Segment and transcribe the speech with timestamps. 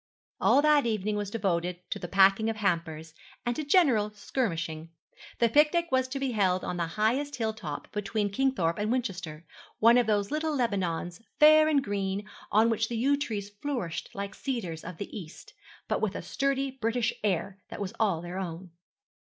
[0.39, 3.13] All that evening was devoted to the packing of hampers,
[3.45, 4.89] and to general skirmishing.
[5.37, 9.45] The picnic was to be held on the highest hill top between Kingthorpe and Winchester,
[9.77, 14.31] one of those little Lebanons, fair and green, on which the yew trees flourished like
[14.33, 15.53] the cedars of the East,
[15.87, 18.71] but with a sturdy British air that was all their own.